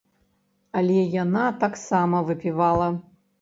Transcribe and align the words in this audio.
Але 0.79 1.03
яна 1.23 1.43
таксама 1.65 2.23
выпівала. 2.31 2.89